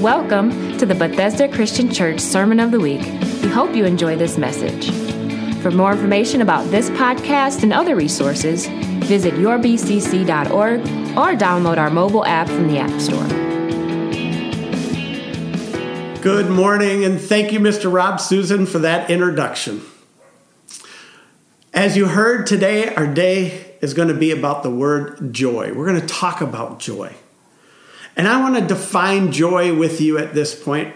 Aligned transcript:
Welcome 0.00 0.78
to 0.78 0.86
the 0.86 0.94
Bethesda 0.94 1.46
Christian 1.46 1.92
Church 1.92 2.20
Sermon 2.20 2.58
of 2.58 2.70
the 2.70 2.80
Week. 2.80 3.02
We 3.42 3.48
hope 3.50 3.76
you 3.76 3.84
enjoy 3.84 4.16
this 4.16 4.38
message. 4.38 4.90
For 5.60 5.70
more 5.70 5.92
information 5.92 6.40
about 6.40 6.70
this 6.70 6.88
podcast 6.88 7.64
and 7.64 7.70
other 7.70 7.94
resources, 7.94 8.66
visit 9.04 9.34
yourbcc.org 9.34 10.80
or 10.80 11.36
download 11.38 11.76
our 11.76 11.90
mobile 11.90 12.24
app 12.24 12.46
from 12.46 12.68
the 12.68 12.78
App 12.78 12.98
Store. 12.98 13.26
Good 16.22 16.48
morning, 16.50 17.04
and 17.04 17.20
thank 17.20 17.52
you, 17.52 17.60
Mr. 17.60 17.92
Rob 17.92 18.22
Susan, 18.22 18.64
for 18.64 18.78
that 18.78 19.10
introduction. 19.10 19.82
As 21.74 21.98
you 21.98 22.06
heard 22.06 22.46
today, 22.46 22.94
our 22.94 23.06
day 23.06 23.76
is 23.82 23.92
going 23.92 24.08
to 24.08 24.14
be 24.14 24.30
about 24.30 24.62
the 24.62 24.70
word 24.70 25.34
joy. 25.34 25.74
We're 25.74 25.86
going 25.86 26.00
to 26.00 26.06
talk 26.06 26.40
about 26.40 26.78
joy. 26.78 27.14
And 28.20 28.28
I 28.28 28.38
want 28.38 28.54
to 28.56 28.60
define 28.60 29.32
joy 29.32 29.74
with 29.74 29.98
you 29.98 30.18
at 30.18 30.34
this 30.34 30.54
point 30.54 30.94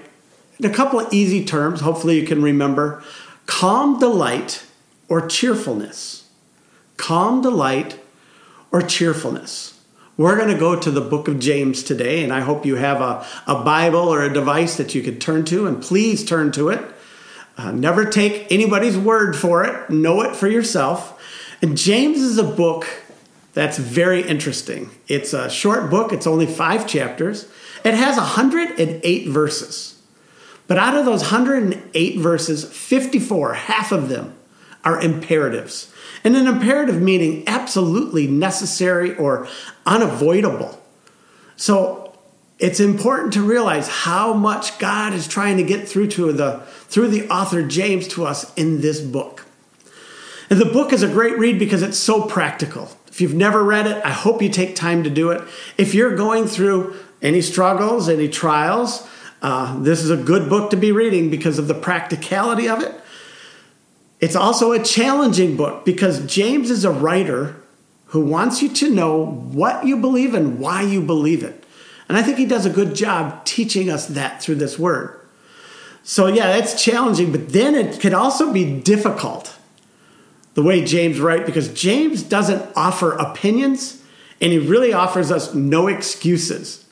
in 0.58 0.66
a 0.66 0.74
couple 0.74 1.00
of 1.00 1.10
easy 1.10 1.42
terms, 1.42 1.80
hopefully 1.80 2.20
you 2.20 2.26
can 2.26 2.42
remember 2.42 3.02
calm 3.46 3.98
delight 3.98 4.66
or 5.08 5.26
cheerfulness. 5.26 6.28
Calm 6.98 7.40
delight 7.40 7.98
or 8.70 8.82
cheerfulness. 8.82 9.80
We're 10.18 10.36
going 10.36 10.52
to 10.52 10.60
go 10.60 10.78
to 10.78 10.90
the 10.90 11.00
book 11.00 11.26
of 11.26 11.38
James 11.38 11.82
today, 11.82 12.22
and 12.22 12.30
I 12.30 12.40
hope 12.40 12.66
you 12.66 12.76
have 12.76 13.00
a, 13.00 13.26
a 13.46 13.64
Bible 13.64 14.00
or 14.00 14.22
a 14.22 14.30
device 14.30 14.76
that 14.76 14.94
you 14.94 15.00
could 15.00 15.18
turn 15.18 15.46
to, 15.46 15.66
and 15.66 15.82
please 15.82 16.26
turn 16.26 16.52
to 16.52 16.68
it. 16.68 16.84
Uh, 17.56 17.72
never 17.72 18.04
take 18.04 18.52
anybody's 18.52 18.98
word 18.98 19.34
for 19.34 19.64
it, 19.64 19.88
know 19.88 20.20
it 20.20 20.36
for 20.36 20.46
yourself. 20.46 21.18
And 21.62 21.78
James 21.78 22.18
is 22.18 22.36
a 22.36 22.44
book 22.44 22.86
that's 23.54 23.78
very 23.78 24.22
interesting. 24.22 24.90
It's 25.08 25.32
a 25.32 25.48
short 25.48 25.90
book, 25.90 26.12
it's 26.12 26.26
only 26.26 26.46
five 26.46 26.86
chapters. 26.86 27.48
It 27.84 27.94
has 27.94 28.16
108 28.16 29.28
verses. 29.28 30.00
But 30.66 30.78
out 30.78 30.96
of 30.96 31.04
those 31.04 31.20
108 31.22 32.18
verses, 32.18 32.64
54, 32.64 33.54
half 33.54 33.92
of 33.92 34.08
them, 34.08 34.34
are 34.82 35.00
imperatives. 35.00 35.92
And 36.24 36.36
an 36.36 36.46
imperative 36.46 37.00
meaning 37.00 37.44
absolutely 37.46 38.26
necessary 38.26 39.14
or 39.16 39.46
unavoidable. 39.86 40.80
So 41.56 42.16
it's 42.58 42.80
important 42.80 43.32
to 43.34 43.42
realize 43.42 43.88
how 43.88 44.32
much 44.32 44.78
God 44.78 45.12
is 45.12 45.28
trying 45.28 45.56
to 45.58 45.62
get 45.62 45.88
through 45.88 46.08
to 46.08 46.32
the 46.32 46.60
through 46.88 47.08
the 47.08 47.28
author 47.28 47.62
James 47.62 48.08
to 48.08 48.24
us 48.24 48.52
in 48.54 48.80
this 48.80 49.00
book. 49.00 49.46
And 50.48 50.58
the 50.58 50.66
book 50.66 50.92
is 50.92 51.02
a 51.02 51.08
great 51.08 51.38
read 51.38 51.58
because 51.58 51.82
it's 51.82 51.98
so 51.98 52.26
practical. 52.26 52.90
If 53.14 53.20
you've 53.20 53.34
never 53.34 53.62
read 53.62 53.86
it, 53.86 54.04
I 54.04 54.10
hope 54.10 54.42
you 54.42 54.48
take 54.48 54.74
time 54.74 55.04
to 55.04 55.08
do 55.08 55.30
it. 55.30 55.40
If 55.78 55.94
you're 55.94 56.16
going 56.16 56.48
through 56.48 56.96
any 57.22 57.42
struggles, 57.42 58.08
any 58.08 58.28
trials, 58.28 59.06
uh, 59.40 59.78
this 59.78 60.02
is 60.02 60.10
a 60.10 60.16
good 60.16 60.48
book 60.48 60.70
to 60.70 60.76
be 60.76 60.90
reading 60.90 61.30
because 61.30 61.56
of 61.60 61.68
the 61.68 61.74
practicality 61.74 62.68
of 62.68 62.82
it. 62.82 62.92
It's 64.18 64.34
also 64.34 64.72
a 64.72 64.82
challenging 64.82 65.56
book 65.56 65.84
because 65.84 66.26
James 66.26 66.72
is 66.72 66.84
a 66.84 66.90
writer 66.90 67.54
who 68.06 68.20
wants 68.20 68.62
you 68.62 68.68
to 68.70 68.90
know 68.90 69.24
what 69.24 69.86
you 69.86 69.96
believe 69.96 70.34
and 70.34 70.58
why 70.58 70.82
you 70.82 71.00
believe 71.00 71.44
it. 71.44 71.64
And 72.08 72.18
I 72.18 72.22
think 72.22 72.36
he 72.36 72.46
does 72.46 72.66
a 72.66 72.70
good 72.70 72.96
job 72.96 73.44
teaching 73.44 73.90
us 73.90 74.08
that 74.08 74.42
through 74.42 74.56
this 74.56 74.76
word. 74.76 75.20
So, 76.02 76.26
yeah, 76.26 76.56
it's 76.56 76.82
challenging, 76.82 77.30
but 77.30 77.50
then 77.50 77.76
it 77.76 78.00
can 78.00 78.12
also 78.12 78.52
be 78.52 78.80
difficult 78.80 79.53
the 80.54 80.62
way 80.62 80.84
James 80.84 81.20
writes 81.20 81.46
because 81.46 81.68
James 81.72 82.22
doesn't 82.22 82.64
offer 82.76 83.12
opinions 83.12 84.02
and 84.40 84.52
he 84.52 84.58
really 84.58 84.92
offers 84.92 85.30
us 85.30 85.54
no 85.54 85.88
excuses. 85.88 86.84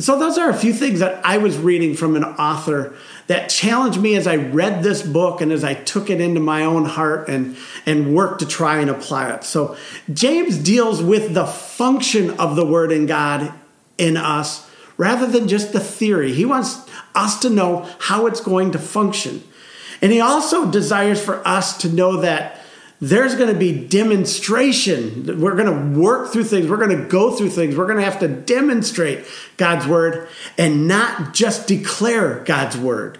So, 0.00 0.16
those 0.16 0.38
are 0.38 0.48
a 0.48 0.54
few 0.54 0.72
things 0.72 1.00
that 1.00 1.24
I 1.24 1.38
was 1.38 1.58
reading 1.58 1.94
from 1.94 2.14
an 2.14 2.22
author 2.22 2.94
that 3.26 3.48
challenged 3.48 4.00
me 4.00 4.14
as 4.14 4.28
I 4.28 4.36
read 4.36 4.84
this 4.84 5.02
book 5.02 5.40
and 5.40 5.50
as 5.50 5.64
I 5.64 5.74
took 5.74 6.08
it 6.08 6.20
into 6.20 6.40
my 6.40 6.62
own 6.62 6.84
heart 6.84 7.28
and, 7.28 7.56
and 7.84 8.14
worked 8.14 8.38
to 8.40 8.46
try 8.46 8.78
and 8.78 8.88
apply 8.88 9.30
it. 9.30 9.42
So, 9.42 9.76
James 10.12 10.56
deals 10.56 11.02
with 11.02 11.34
the 11.34 11.46
function 11.46 12.30
of 12.38 12.54
the 12.54 12.64
Word 12.64 12.92
in 12.92 13.06
God 13.06 13.52
in 13.98 14.16
us 14.16 14.70
rather 14.96 15.26
than 15.26 15.48
just 15.48 15.72
the 15.72 15.80
theory. 15.80 16.32
He 16.32 16.44
wants 16.44 16.88
us 17.16 17.40
to 17.40 17.50
know 17.50 17.88
how 17.98 18.26
it's 18.26 18.40
going 18.40 18.70
to 18.72 18.78
function. 18.78 19.42
And 20.00 20.12
he 20.12 20.20
also 20.20 20.70
desires 20.70 21.22
for 21.22 21.46
us 21.46 21.76
to 21.78 21.88
know 21.88 22.20
that 22.20 22.57
there's 23.00 23.36
going 23.36 23.52
to 23.52 23.58
be 23.58 23.86
demonstration. 23.86 25.40
We're 25.40 25.54
going 25.54 25.94
to 25.94 26.00
work 26.00 26.32
through 26.32 26.44
things. 26.44 26.68
We're 26.68 26.84
going 26.84 26.96
to 26.96 27.08
go 27.08 27.30
through 27.30 27.50
things. 27.50 27.76
We're 27.76 27.86
going 27.86 27.98
to 27.98 28.04
have 28.04 28.18
to 28.20 28.28
demonstrate 28.28 29.24
God's 29.56 29.86
word 29.86 30.28
and 30.56 30.88
not 30.88 31.32
just 31.32 31.68
declare 31.68 32.40
God's 32.44 32.76
word. 32.76 33.18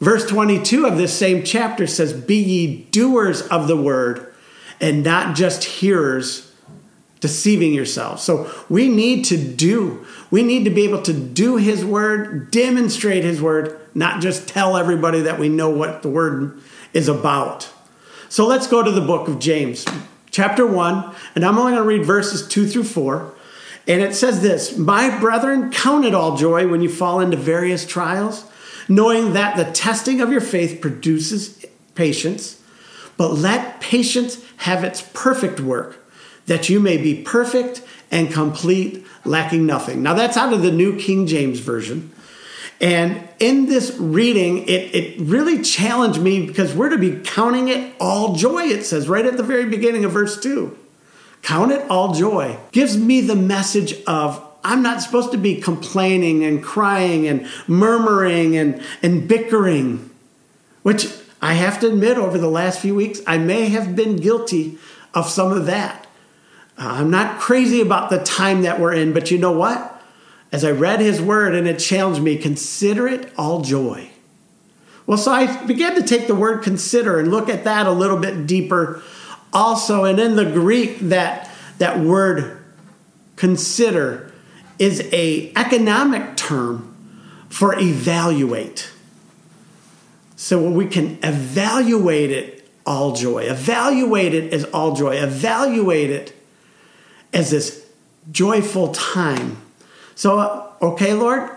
Verse 0.00 0.26
22 0.26 0.86
of 0.86 0.98
this 0.98 1.16
same 1.16 1.44
chapter 1.44 1.86
says, 1.86 2.12
Be 2.12 2.36
ye 2.36 2.84
doers 2.90 3.40
of 3.42 3.68
the 3.68 3.76
word 3.76 4.34
and 4.80 5.02
not 5.02 5.34
just 5.34 5.64
hearers, 5.64 6.52
deceiving 7.20 7.72
yourselves. 7.72 8.22
So 8.22 8.50
we 8.68 8.90
need 8.90 9.24
to 9.26 9.38
do. 9.38 10.04
We 10.30 10.42
need 10.42 10.64
to 10.64 10.70
be 10.70 10.84
able 10.84 11.00
to 11.02 11.14
do 11.14 11.56
his 11.56 11.82
word, 11.82 12.50
demonstrate 12.50 13.24
his 13.24 13.40
word, 13.40 13.80
not 13.94 14.20
just 14.20 14.46
tell 14.46 14.76
everybody 14.76 15.22
that 15.22 15.38
we 15.38 15.48
know 15.48 15.70
what 15.70 16.02
the 16.02 16.10
word 16.10 16.60
is 16.92 17.08
about. 17.08 17.72
So 18.34 18.48
let's 18.48 18.66
go 18.66 18.82
to 18.82 18.90
the 18.90 19.00
book 19.00 19.28
of 19.28 19.38
James, 19.38 19.84
chapter 20.32 20.66
1, 20.66 21.14
and 21.36 21.44
I'm 21.44 21.56
only 21.56 21.70
going 21.70 21.84
to 21.84 21.88
read 21.88 22.04
verses 22.04 22.48
2 22.48 22.66
through 22.66 22.82
4. 22.82 23.32
And 23.86 24.02
it 24.02 24.12
says 24.12 24.42
this 24.42 24.76
My 24.76 25.20
brethren, 25.20 25.70
count 25.70 26.04
it 26.04 26.16
all 26.16 26.36
joy 26.36 26.66
when 26.66 26.80
you 26.80 26.88
fall 26.88 27.20
into 27.20 27.36
various 27.36 27.86
trials, 27.86 28.44
knowing 28.88 29.34
that 29.34 29.56
the 29.56 29.70
testing 29.70 30.20
of 30.20 30.32
your 30.32 30.40
faith 30.40 30.80
produces 30.80 31.64
patience. 31.94 32.60
But 33.16 33.34
let 33.34 33.80
patience 33.80 34.44
have 34.56 34.82
its 34.82 35.08
perfect 35.14 35.60
work, 35.60 36.04
that 36.46 36.68
you 36.68 36.80
may 36.80 36.96
be 36.96 37.22
perfect 37.22 37.84
and 38.10 38.32
complete, 38.32 39.06
lacking 39.24 39.64
nothing. 39.64 40.02
Now, 40.02 40.14
that's 40.14 40.36
out 40.36 40.52
of 40.52 40.62
the 40.62 40.72
New 40.72 40.98
King 40.98 41.28
James 41.28 41.60
Version. 41.60 42.10
And 42.80 43.28
in 43.38 43.66
this 43.66 43.96
reading, 43.98 44.66
it, 44.68 44.94
it 44.94 45.20
really 45.20 45.62
challenged 45.62 46.20
me 46.20 46.46
because 46.46 46.74
we're 46.74 46.90
to 46.90 46.98
be 46.98 47.20
counting 47.24 47.68
it 47.68 47.94
all 48.00 48.34
joy, 48.34 48.64
it 48.64 48.84
says 48.84 49.08
right 49.08 49.24
at 49.24 49.36
the 49.36 49.42
very 49.42 49.66
beginning 49.66 50.04
of 50.04 50.12
verse 50.12 50.40
2. 50.40 50.76
Count 51.42 51.72
it 51.72 51.88
all 51.90 52.14
joy. 52.14 52.58
Gives 52.72 52.96
me 52.96 53.20
the 53.20 53.36
message 53.36 54.02
of 54.06 54.44
I'm 54.64 54.82
not 54.82 55.02
supposed 55.02 55.30
to 55.32 55.38
be 55.38 55.60
complaining 55.60 56.42
and 56.42 56.62
crying 56.62 57.26
and 57.26 57.46
murmuring 57.68 58.56
and, 58.56 58.82
and 59.02 59.28
bickering, 59.28 60.10
which 60.82 61.06
I 61.42 61.52
have 61.52 61.78
to 61.80 61.88
admit, 61.88 62.16
over 62.16 62.38
the 62.38 62.48
last 62.48 62.80
few 62.80 62.94
weeks, 62.94 63.20
I 63.26 63.36
may 63.36 63.68
have 63.68 63.94
been 63.94 64.16
guilty 64.16 64.78
of 65.12 65.28
some 65.28 65.52
of 65.52 65.66
that. 65.66 66.06
I'm 66.78 67.10
not 67.10 67.38
crazy 67.38 67.82
about 67.82 68.08
the 68.08 68.18
time 68.24 68.62
that 68.62 68.80
we're 68.80 68.94
in, 68.94 69.12
but 69.12 69.30
you 69.30 69.36
know 69.36 69.52
what? 69.52 69.93
As 70.54 70.62
I 70.62 70.70
read 70.70 71.00
his 71.00 71.20
word 71.20 71.52
and 71.52 71.66
it 71.66 71.80
challenged 71.80 72.22
me, 72.22 72.36
consider 72.36 73.08
it 73.08 73.28
all 73.36 73.62
joy. 73.62 74.08
Well, 75.04 75.18
so 75.18 75.32
I 75.32 75.64
began 75.66 75.96
to 75.96 76.02
take 76.02 76.28
the 76.28 76.34
word 76.36 76.62
consider 76.62 77.18
and 77.18 77.28
look 77.28 77.48
at 77.48 77.64
that 77.64 77.88
a 77.88 77.90
little 77.90 78.18
bit 78.18 78.46
deeper 78.46 79.02
also. 79.52 80.04
And 80.04 80.20
in 80.20 80.36
the 80.36 80.44
Greek, 80.44 81.00
that, 81.00 81.50
that 81.78 81.98
word 81.98 82.64
consider 83.34 84.32
is 84.78 85.00
a 85.12 85.52
economic 85.56 86.36
term 86.36 86.94
for 87.48 87.76
evaluate. 87.76 88.92
So 90.36 90.70
we 90.70 90.86
can 90.86 91.18
evaluate 91.24 92.30
it 92.30 92.70
all 92.86 93.16
joy. 93.16 93.42
Evaluate 93.42 94.34
it 94.34 94.52
as 94.52 94.62
all 94.66 94.94
joy. 94.94 95.16
Evaluate 95.16 96.10
it 96.10 96.32
as 97.32 97.50
this 97.50 97.84
joyful 98.30 98.92
time 98.92 99.56
so, 100.14 100.72
okay, 100.80 101.14
Lord, 101.14 101.50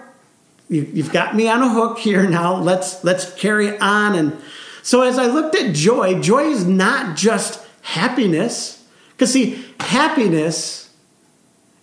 you, 0.70 0.84
have 1.04 1.12
got 1.12 1.36
me 1.36 1.48
on 1.48 1.62
a 1.62 1.70
hook 1.70 2.00
here 2.00 2.28
now. 2.28 2.56
Let's 2.56 3.04
let's 3.04 3.34
carry 3.36 3.78
on. 3.80 4.16
And 4.16 4.38
so, 4.84 5.02
as 5.02 5.18
I 5.18 5.28
looked 5.28 5.56
at 5.56 5.74
joy, 5.74 6.20
joy 6.20 6.46
is 6.46 6.66
not 6.66 7.16
just 7.16 7.66
happiness, 7.82 8.86
because 9.12 9.32
see, 9.32 9.64
happiness 9.80 10.94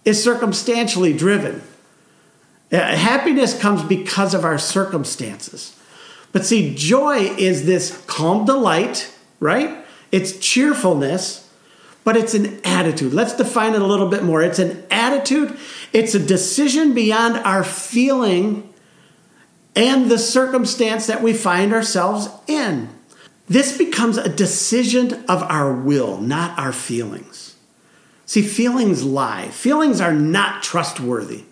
is 0.04 0.22
circumstantially 0.22 1.12
driven. 1.12 1.62
Uh, 2.70 2.78
happiness 2.96 3.58
comes 3.58 3.82
because 3.82 4.34
of 4.34 4.44
our 4.44 4.58
circumstances. 4.58 5.78
But 6.32 6.44
see, 6.44 6.74
joy 6.74 7.18
is 7.38 7.64
this 7.64 8.02
calm 8.06 8.44
delight, 8.44 9.14
right? 9.38 9.84
It's 10.10 10.38
cheerfulness 10.38 11.43
but 12.04 12.16
it's 12.16 12.34
an 12.34 12.60
attitude. 12.64 13.12
Let's 13.12 13.34
define 13.34 13.74
it 13.74 13.82
a 13.82 13.86
little 13.86 14.08
bit 14.08 14.22
more. 14.22 14.42
It's 14.42 14.58
an 14.58 14.84
attitude, 14.90 15.58
it's 15.92 16.14
a 16.14 16.18
decision 16.18 16.94
beyond 16.94 17.36
our 17.38 17.64
feeling 17.64 18.72
and 19.74 20.10
the 20.10 20.18
circumstance 20.18 21.06
that 21.08 21.22
we 21.22 21.32
find 21.32 21.72
ourselves 21.72 22.28
in. 22.46 22.88
This 23.48 23.76
becomes 23.76 24.16
a 24.16 24.28
decision 24.28 25.24
of 25.28 25.42
our 25.42 25.72
will, 25.74 26.18
not 26.20 26.58
our 26.58 26.72
feelings. 26.72 27.56
See, 28.26 28.42
feelings 28.42 29.02
lie. 29.02 29.48
Feelings 29.48 30.00
are 30.00 30.14
not 30.14 30.62
trustworthy. 30.62 31.44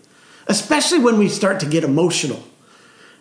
especially 0.47 0.99
when 0.99 1.17
we 1.17 1.29
start 1.29 1.59
to 1.61 1.65
get 1.65 1.83
emotional. 1.83 2.43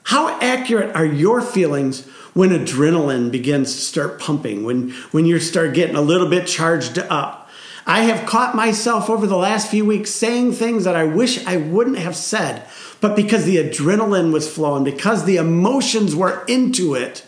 How 0.05 0.41
accurate 0.41 0.95
are 0.97 1.05
your 1.05 1.41
feelings 1.41 2.09
when 2.35 2.51
adrenaline 2.51 3.31
begins 3.31 3.75
to 3.75 3.81
start 3.81 4.21
pumping, 4.21 4.65
when, 4.65 4.91
when 5.11 5.27
you 5.27 5.39
start 5.39 5.75
getting 5.75 5.97
a 5.97 6.01
little 6.03 6.29
bit 6.29 6.47
charged 6.47 6.99
up? 6.99 7.49
I 7.87 8.03
have 8.03 8.27
caught 8.27 8.55
myself 8.55 9.11
over 9.11 9.27
the 9.27 9.37
last 9.37 9.69
few 9.69 9.85
weeks 9.85 10.11
saying 10.11 10.53
things 10.53 10.85
that 10.85 10.95
I 10.95 11.05
wish 11.05 11.45
I 11.47 11.57
wouldn't 11.57 11.99
have 11.99 12.15
said, 12.15 12.67
but 13.01 13.17
because 13.17 13.45
the 13.45 13.57
adrenaline 13.57 14.33
was 14.33 14.53
flowing, 14.53 14.85
because 14.85 15.25
the 15.25 15.37
emotions 15.37 16.15
were 16.15 16.45
into 16.47 16.95
it, 16.95 17.27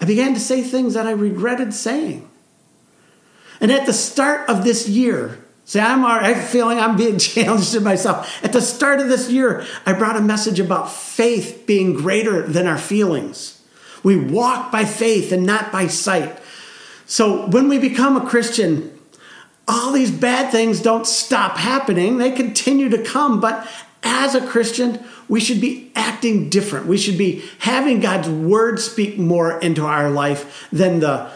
I 0.00 0.04
began 0.04 0.34
to 0.34 0.40
say 0.40 0.62
things 0.62 0.94
that 0.94 1.06
I 1.06 1.12
regretted 1.12 1.74
saying. 1.74 2.28
And 3.60 3.72
at 3.72 3.86
the 3.86 3.92
start 3.92 4.48
of 4.48 4.64
this 4.64 4.88
year, 4.88 5.38
I'm, 5.74 6.04
I'm 6.04 6.40
feeling 6.40 6.78
I'm 6.78 6.96
being 6.96 7.18
challenged 7.18 7.74
in 7.74 7.82
myself. 7.82 8.44
At 8.44 8.52
the 8.52 8.60
start 8.60 9.00
of 9.00 9.08
this 9.08 9.30
year, 9.30 9.64
I 9.84 9.94
brought 9.94 10.16
a 10.16 10.20
message 10.20 10.60
about 10.60 10.92
faith 10.92 11.64
being 11.66 11.94
greater 11.94 12.42
than 12.42 12.66
our 12.66 12.78
feelings. 12.78 13.55
We 14.06 14.14
walk 14.14 14.70
by 14.70 14.84
faith 14.84 15.32
and 15.32 15.44
not 15.44 15.72
by 15.72 15.88
sight. 15.88 16.38
So 17.06 17.48
when 17.48 17.68
we 17.68 17.80
become 17.80 18.16
a 18.16 18.24
Christian, 18.24 18.96
all 19.66 19.90
these 19.90 20.12
bad 20.12 20.52
things 20.52 20.80
don't 20.80 21.08
stop 21.08 21.56
happening, 21.56 22.18
they 22.18 22.30
continue 22.30 22.88
to 22.90 23.02
come. 23.02 23.40
But 23.40 23.68
as 24.04 24.36
a 24.36 24.46
Christian, 24.46 25.04
we 25.26 25.40
should 25.40 25.60
be 25.60 25.90
acting 25.96 26.50
different. 26.50 26.86
We 26.86 26.98
should 26.98 27.18
be 27.18 27.42
having 27.58 27.98
God's 27.98 28.28
word 28.28 28.78
speak 28.78 29.18
more 29.18 29.58
into 29.58 29.84
our 29.84 30.08
life 30.08 30.68
than 30.70 31.00
the 31.00 31.28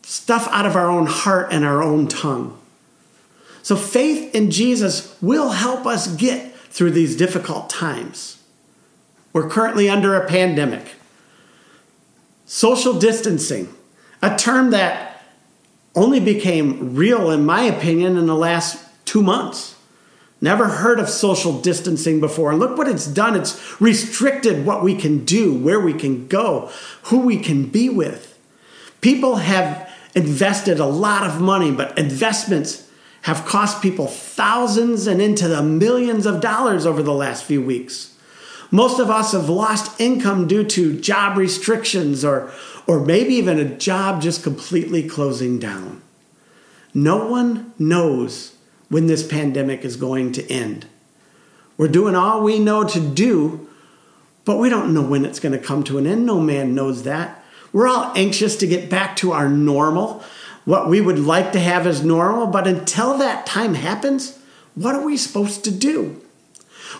stuff 0.00 0.48
out 0.52 0.64
of 0.64 0.76
our 0.76 0.88
own 0.88 1.04
heart 1.04 1.48
and 1.52 1.66
our 1.66 1.82
own 1.82 2.08
tongue. 2.08 2.58
So 3.62 3.76
faith 3.76 4.34
in 4.34 4.50
Jesus 4.50 5.18
will 5.20 5.50
help 5.50 5.84
us 5.84 6.06
get 6.16 6.56
through 6.56 6.92
these 6.92 7.14
difficult 7.14 7.68
times. 7.68 8.42
We're 9.34 9.50
currently 9.50 9.90
under 9.90 10.14
a 10.14 10.26
pandemic. 10.26 10.94
Social 12.54 12.96
distancing, 13.00 13.74
a 14.22 14.36
term 14.36 14.70
that 14.70 15.24
only 15.96 16.20
became 16.20 16.94
real, 16.94 17.32
in 17.32 17.44
my 17.44 17.62
opinion, 17.62 18.16
in 18.16 18.26
the 18.26 18.36
last 18.36 18.80
two 19.04 19.24
months. 19.24 19.74
Never 20.40 20.68
heard 20.68 21.00
of 21.00 21.08
social 21.08 21.60
distancing 21.60 22.20
before. 22.20 22.52
And 22.52 22.60
look 22.60 22.78
what 22.78 22.86
it's 22.86 23.08
done. 23.08 23.34
It's 23.34 23.80
restricted 23.80 24.64
what 24.64 24.84
we 24.84 24.94
can 24.94 25.24
do, 25.24 25.52
where 25.52 25.80
we 25.80 25.94
can 25.94 26.28
go, 26.28 26.70
who 27.06 27.22
we 27.22 27.38
can 27.38 27.66
be 27.66 27.88
with. 27.88 28.38
People 29.00 29.34
have 29.38 29.90
invested 30.14 30.78
a 30.78 30.86
lot 30.86 31.26
of 31.26 31.40
money, 31.40 31.72
but 31.72 31.98
investments 31.98 32.88
have 33.22 33.44
cost 33.44 33.82
people 33.82 34.06
thousands 34.06 35.08
and 35.08 35.20
into 35.20 35.48
the 35.48 35.60
millions 35.60 36.24
of 36.24 36.40
dollars 36.40 36.86
over 36.86 37.02
the 37.02 37.12
last 37.12 37.42
few 37.42 37.60
weeks. 37.60 38.13
Most 38.74 38.98
of 38.98 39.08
us 39.08 39.30
have 39.30 39.48
lost 39.48 40.00
income 40.00 40.48
due 40.48 40.64
to 40.64 40.98
job 40.98 41.38
restrictions 41.38 42.24
or, 42.24 42.50
or 42.88 42.98
maybe 42.98 43.34
even 43.34 43.60
a 43.60 43.76
job 43.76 44.20
just 44.20 44.42
completely 44.42 45.08
closing 45.08 45.60
down. 45.60 46.02
No 46.92 47.24
one 47.24 47.72
knows 47.78 48.56
when 48.88 49.06
this 49.06 49.24
pandemic 49.24 49.84
is 49.84 49.94
going 49.94 50.32
to 50.32 50.50
end. 50.50 50.86
We're 51.76 51.86
doing 51.86 52.16
all 52.16 52.42
we 52.42 52.58
know 52.58 52.82
to 52.82 52.98
do, 52.98 53.68
but 54.44 54.58
we 54.58 54.70
don't 54.70 54.92
know 54.92 55.02
when 55.02 55.24
it's 55.24 55.38
going 55.38 55.52
to 55.52 55.64
come 55.64 55.84
to 55.84 55.98
an 55.98 56.08
end. 56.08 56.26
No 56.26 56.40
man 56.40 56.74
knows 56.74 57.04
that. 57.04 57.44
We're 57.72 57.86
all 57.86 58.12
anxious 58.16 58.56
to 58.56 58.66
get 58.66 58.90
back 58.90 59.14
to 59.18 59.30
our 59.30 59.48
normal, 59.48 60.24
what 60.64 60.88
we 60.88 61.00
would 61.00 61.20
like 61.20 61.52
to 61.52 61.60
have 61.60 61.86
as 61.86 62.02
normal, 62.02 62.48
but 62.48 62.66
until 62.66 63.18
that 63.18 63.46
time 63.46 63.74
happens, 63.74 64.36
what 64.74 64.96
are 64.96 65.06
we 65.06 65.16
supposed 65.16 65.62
to 65.62 65.70
do? 65.70 66.23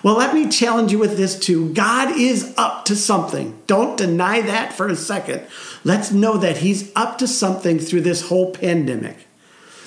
Well, 0.04 0.18
let 0.18 0.34
me 0.34 0.50
challenge 0.50 0.92
you 0.92 0.98
with 0.98 1.16
this 1.16 1.36
too. 1.36 1.72
God 1.72 2.14
is 2.14 2.52
up 2.58 2.84
to 2.84 2.94
something. 2.94 3.58
Don't 3.66 3.96
deny 3.96 4.42
that 4.42 4.74
for 4.74 4.86
a 4.86 4.94
second. 4.94 5.46
Let's 5.82 6.12
know 6.12 6.36
that 6.36 6.58
He's 6.58 6.92
up 6.94 7.16
to 7.18 7.26
something 7.26 7.78
through 7.78 8.02
this 8.02 8.28
whole 8.28 8.52
pandemic. 8.52 9.16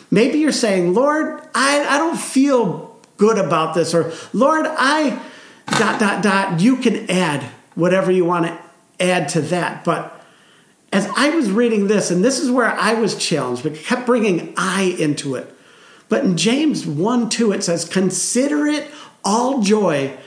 Maybe 0.09 0.39
you're 0.39 0.51
saying, 0.51 0.95
Lord, 0.95 1.39
I, 1.53 1.85
I 1.87 1.99
don't 1.99 2.17
feel 2.17 2.99
good 3.17 3.37
about 3.37 3.75
this, 3.75 3.93
or 3.93 4.11
Lord, 4.33 4.65
I 4.67 5.21
dot, 5.67 5.99
dot, 5.99 6.23
dot. 6.23 6.61
You 6.61 6.77
can 6.77 7.11
add 7.11 7.43
whatever 7.75 8.11
you 8.11 8.25
want 8.25 8.47
to 8.47 8.59
add 8.99 9.29
to 9.29 9.41
that. 9.41 9.83
But 9.83 10.19
as 10.91 11.07
I 11.15 11.29
was 11.29 11.51
reading 11.51 11.85
this, 11.85 12.09
and 12.09 12.25
this 12.25 12.39
is 12.39 12.49
where 12.49 12.71
I 12.71 12.95
was 12.95 13.15
challenged, 13.15 13.61
but 13.61 13.75
kept 13.75 14.07
bringing 14.07 14.55
I 14.57 14.95
into 14.97 15.35
it. 15.35 15.53
But 16.09 16.23
in 16.23 16.37
James 16.37 16.87
1 16.87 17.29
2, 17.29 17.51
it 17.51 17.63
says, 17.63 17.85
Consider 17.85 18.65
it 18.65 18.89
all 19.27 19.61
joy 19.61 20.17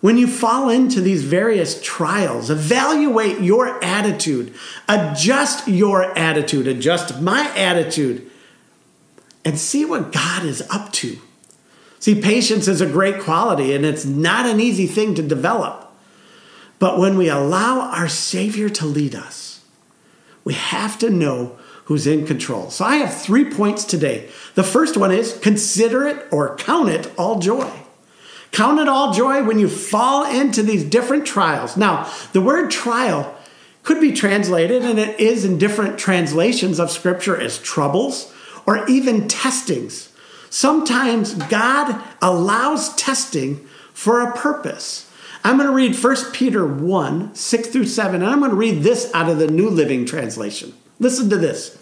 when 0.00 0.18
you 0.18 0.26
fall 0.26 0.68
into 0.68 1.00
these 1.00 1.24
various 1.24 1.80
trials. 1.82 2.50
Evaluate 2.50 3.40
your 3.40 3.82
attitude, 3.82 4.52
adjust 4.88 5.68
your 5.68 6.16
attitude, 6.18 6.66
adjust 6.66 7.20
my 7.20 7.50
attitude, 7.56 8.28
and 9.44 9.58
see 9.58 9.84
what 9.84 10.12
God 10.12 10.44
is 10.44 10.62
up 10.70 10.92
to. 10.94 11.18
See, 12.00 12.20
patience 12.20 12.68
is 12.68 12.80
a 12.80 12.86
great 12.86 13.20
quality, 13.20 13.74
and 13.74 13.84
it's 13.84 14.04
not 14.04 14.46
an 14.46 14.60
easy 14.60 14.86
thing 14.86 15.14
to 15.14 15.22
develop. 15.22 15.92
But 16.78 16.98
when 16.98 17.16
we 17.16 17.28
allow 17.28 17.90
our 17.90 18.08
Savior 18.08 18.68
to 18.68 18.86
lead 18.86 19.14
us, 19.14 19.64
we 20.44 20.54
have 20.54 20.98
to 21.00 21.10
know 21.10 21.58
who's 21.86 22.06
in 22.06 22.26
control. 22.26 22.70
So 22.70 22.84
I 22.84 22.96
have 22.96 23.20
three 23.20 23.50
points 23.50 23.84
today. 23.84 24.28
The 24.54 24.62
first 24.62 24.96
one 24.96 25.10
is 25.10 25.36
consider 25.38 26.06
it 26.06 26.26
or 26.30 26.54
count 26.56 26.90
it 26.90 27.10
all 27.18 27.40
joy. 27.40 27.68
Count 28.52 28.80
it 28.80 28.88
all 28.88 29.12
joy 29.12 29.42
when 29.44 29.58
you 29.58 29.68
fall 29.68 30.24
into 30.24 30.62
these 30.62 30.84
different 30.84 31.26
trials. 31.26 31.76
Now, 31.76 32.10
the 32.32 32.40
word 32.40 32.70
trial 32.70 33.34
could 33.82 34.00
be 34.00 34.12
translated, 34.12 34.82
and 34.82 34.98
it 34.98 35.18
is 35.20 35.44
in 35.44 35.58
different 35.58 35.98
translations 35.98 36.78
of 36.78 36.90
Scripture, 36.90 37.40
as 37.40 37.58
troubles 37.58 38.32
or 38.66 38.86
even 38.88 39.28
testings. 39.28 40.12
Sometimes 40.50 41.34
God 41.34 42.02
allows 42.20 42.94
testing 42.96 43.66
for 43.92 44.20
a 44.20 44.36
purpose. 44.36 45.10
I'm 45.44 45.56
going 45.56 45.68
to 45.68 45.74
read 45.74 45.96
1 45.96 46.32
Peter 46.32 46.66
1 46.66 47.34
6 47.34 47.68
through 47.68 47.86
7, 47.86 48.22
and 48.22 48.30
I'm 48.30 48.40
going 48.40 48.50
to 48.50 48.56
read 48.56 48.82
this 48.82 49.10
out 49.14 49.30
of 49.30 49.38
the 49.38 49.46
New 49.46 49.70
Living 49.70 50.04
Translation. 50.04 50.74
Listen 50.98 51.30
to 51.30 51.36
this. 51.36 51.78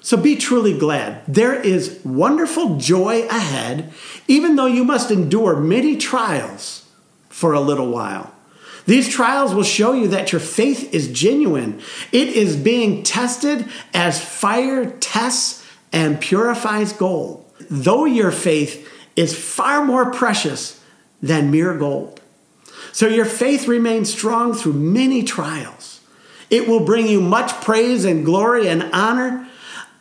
So 0.00 0.16
be 0.16 0.36
truly 0.36 0.76
glad. 0.76 1.22
There 1.26 1.54
is 1.54 2.00
wonderful 2.04 2.76
joy 2.76 3.26
ahead, 3.28 3.92
even 4.28 4.56
though 4.56 4.66
you 4.66 4.84
must 4.84 5.10
endure 5.10 5.56
many 5.56 5.96
trials 5.96 6.86
for 7.28 7.52
a 7.52 7.60
little 7.60 7.90
while. 7.90 8.32
These 8.86 9.08
trials 9.08 9.52
will 9.52 9.64
show 9.64 9.92
you 9.92 10.08
that 10.08 10.30
your 10.30 10.40
faith 10.40 10.94
is 10.94 11.12
genuine. 11.12 11.80
It 12.12 12.28
is 12.28 12.56
being 12.56 13.02
tested 13.02 13.68
as 13.92 14.24
fire 14.24 14.90
tests 15.00 15.66
and 15.92 16.20
purifies 16.20 16.92
gold, 16.92 17.44
though 17.68 18.04
your 18.04 18.30
faith 18.30 18.88
is 19.16 19.36
far 19.36 19.84
more 19.84 20.12
precious 20.12 20.80
than 21.20 21.50
mere 21.50 21.76
gold. 21.76 22.20
So 22.92 23.08
your 23.08 23.24
faith 23.24 23.66
remains 23.66 24.12
strong 24.12 24.54
through 24.54 24.74
many 24.74 25.22
trials. 25.22 26.00
It 26.48 26.68
will 26.68 26.80
bring 26.80 27.08
you 27.08 27.20
much 27.20 27.52
praise 27.62 28.04
and 28.04 28.24
glory 28.24 28.68
and 28.68 28.84
honor 28.92 29.45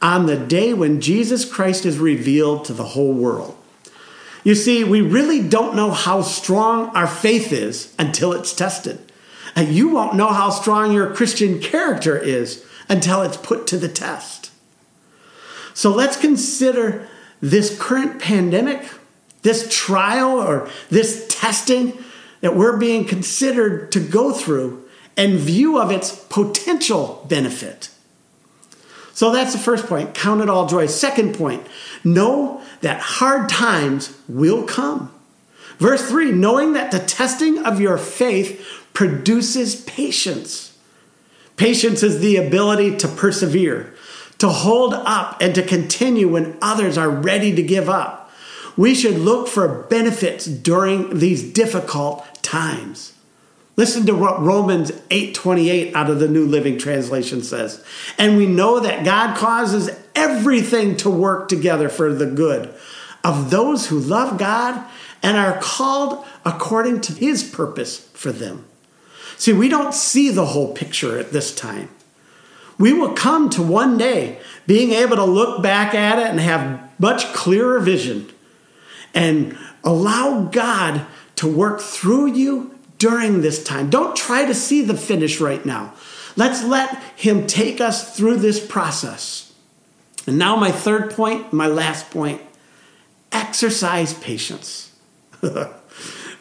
on 0.05 0.27
the 0.27 0.37
day 0.37 0.71
when 0.71 1.01
Jesus 1.01 1.51
Christ 1.51 1.83
is 1.83 1.97
revealed 1.97 2.63
to 2.65 2.73
the 2.73 2.83
whole 2.83 3.11
world. 3.11 3.57
You 4.43 4.53
see, 4.53 4.83
we 4.83 5.01
really 5.01 5.41
don't 5.41 5.75
know 5.75 5.89
how 5.89 6.21
strong 6.21 6.89
our 6.89 7.07
faith 7.07 7.51
is 7.51 7.91
until 7.97 8.31
it's 8.31 8.53
tested. 8.53 8.99
And 9.55 9.69
you 9.69 9.89
won't 9.89 10.13
know 10.13 10.27
how 10.27 10.51
strong 10.51 10.91
your 10.91 11.11
Christian 11.15 11.59
character 11.59 12.15
is 12.15 12.63
until 12.87 13.23
it's 13.23 13.35
put 13.35 13.65
to 13.65 13.79
the 13.79 13.87
test. 13.87 14.51
So 15.73 15.89
let's 15.89 16.17
consider 16.17 17.07
this 17.41 17.75
current 17.79 18.21
pandemic, 18.21 18.87
this 19.41 19.67
trial, 19.75 20.39
or 20.39 20.69
this 20.91 21.25
testing 21.31 21.97
that 22.41 22.55
we're 22.55 22.77
being 22.77 23.05
considered 23.05 23.91
to 23.93 23.99
go 23.99 24.31
through 24.31 24.87
in 25.17 25.37
view 25.37 25.81
of 25.81 25.89
its 25.89 26.15
potential 26.29 27.25
benefit. 27.27 27.89
So 29.15 29.31
that's 29.31 29.53
the 29.53 29.59
first 29.59 29.87
point. 29.87 30.13
Count 30.13 30.41
it 30.41 30.49
all 30.49 30.67
joy. 30.67 30.87
Second 30.87 31.35
point, 31.35 31.65
know 32.03 32.61
that 32.81 32.99
hard 32.99 33.47
times 33.47 34.15
will 34.27 34.63
come. 34.63 35.11
Verse 35.77 36.07
3 36.07 36.33
knowing 36.33 36.73
that 36.73 36.91
the 36.91 36.99
testing 36.99 37.65
of 37.65 37.79
your 37.79 37.97
faith 37.97 38.83
produces 38.93 39.81
patience. 39.83 40.77
Patience 41.55 42.03
is 42.03 42.19
the 42.19 42.35
ability 42.35 42.97
to 42.97 43.07
persevere, 43.07 43.93
to 44.37 44.49
hold 44.49 44.93
up, 44.93 45.37
and 45.39 45.55
to 45.55 45.63
continue 45.63 46.27
when 46.27 46.57
others 46.61 46.97
are 46.97 47.09
ready 47.09 47.55
to 47.55 47.63
give 47.63 47.89
up. 47.89 48.29
We 48.75 48.93
should 48.93 49.17
look 49.17 49.47
for 49.47 49.83
benefits 49.83 50.45
during 50.45 51.19
these 51.19 51.53
difficult 51.53 52.25
times. 52.43 53.13
Listen 53.77 54.05
to 54.05 54.15
what 54.15 54.41
Romans 54.41 54.91
8:28 55.09 55.93
out 55.95 56.09
of 56.09 56.19
the 56.19 56.27
New 56.27 56.45
Living 56.45 56.77
Translation 56.77 57.43
says. 57.43 57.81
And 58.17 58.37
we 58.37 58.45
know 58.45 58.79
that 58.79 59.03
God 59.03 59.35
causes 59.35 59.89
everything 60.15 60.95
to 60.97 61.09
work 61.09 61.49
together 61.49 61.89
for 61.89 62.13
the 62.13 62.25
good 62.25 62.73
of 63.23 63.49
those 63.49 63.87
who 63.87 63.99
love 63.99 64.37
God 64.37 64.81
and 65.21 65.35
are 65.35 65.57
called 65.59 66.23
according 66.45 67.01
to 67.01 67.13
his 67.13 67.43
purpose 67.43 67.97
for 68.13 68.31
them. 68.31 68.65
See, 69.37 69.51
we 69.51 69.67
don't 69.67 69.93
see 69.93 70.29
the 70.29 70.45
whole 70.45 70.73
picture 70.73 71.19
at 71.19 71.31
this 71.31 71.53
time. 71.53 71.89
We 72.77 72.93
will 72.93 73.13
come 73.13 73.49
to 73.51 73.61
one 73.61 73.97
day 73.97 74.39
being 74.67 74.91
able 74.91 75.15
to 75.15 75.25
look 75.25 75.61
back 75.61 75.93
at 75.93 76.19
it 76.19 76.27
and 76.27 76.39
have 76.39 76.79
much 76.99 77.33
clearer 77.33 77.79
vision 77.79 78.29
and 79.13 79.57
allow 79.83 80.43
God 80.43 81.05
to 81.37 81.47
work 81.47 81.81
through 81.81 82.27
you 82.27 82.74
during 82.97 83.41
this 83.41 83.63
time. 83.63 83.89
Don't 83.89 84.15
try 84.15 84.45
to 84.45 84.53
see 84.53 84.81
the 84.81 84.97
finish 84.97 85.39
right 85.39 85.65
now. 85.65 85.93
Let's 86.35 86.63
let 86.63 87.01
Him 87.15 87.47
take 87.47 87.79
us 87.79 88.15
through 88.15 88.37
this 88.37 88.65
process. 88.65 89.53
And 90.27 90.37
now, 90.37 90.55
my 90.55 90.71
third 90.71 91.11
point, 91.11 91.53
my 91.53 91.67
last 91.67 92.09
point 92.09 92.41
exercise 93.31 94.13
patience. 94.13 94.91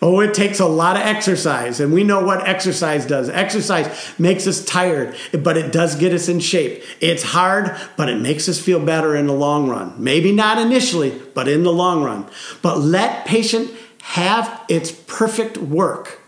Oh, 0.04 0.20
it 0.20 0.34
takes 0.34 0.60
a 0.60 0.66
lot 0.66 0.96
of 0.96 1.02
exercise, 1.02 1.80
and 1.80 1.90
we 1.90 2.04
know 2.04 2.22
what 2.22 2.46
exercise 2.46 3.06
does. 3.06 3.30
Exercise 3.30 3.88
makes 4.18 4.46
us 4.46 4.62
tired, 4.62 5.16
but 5.32 5.56
it 5.56 5.72
does 5.72 5.96
get 5.96 6.12
us 6.12 6.28
in 6.28 6.40
shape. 6.40 6.82
It's 7.00 7.22
hard, 7.22 7.74
but 7.96 8.10
it 8.10 8.20
makes 8.20 8.46
us 8.46 8.60
feel 8.60 8.84
better 8.84 9.16
in 9.16 9.26
the 9.26 9.32
long 9.32 9.66
run. 9.66 9.94
Maybe 9.96 10.30
not 10.30 10.58
initially, 10.58 11.18
but 11.32 11.48
in 11.48 11.62
the 11.62 11.72
long 11.72 12.02
run. 12.02 12.26
But 12.60 12.80
let 12.80 13.24
patience 13.24 13.70
have 14.02 14.62
its 14.68 14.92
perfect 14.92 15.56
work, 15.56 16.20